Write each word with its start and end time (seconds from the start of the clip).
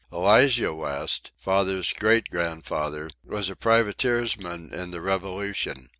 Elijah 0.11 0.73
West, 0.73 1.31
father's 1.37 1.93
great 1.93 2.27
grandfather, 2.31 3.07
was 3.23 3.51
a 3.51 3.55
privateersman 3.55 4.73
in 4.73 4.89
the 4.89 4.99
Revolution. 4.99 5.89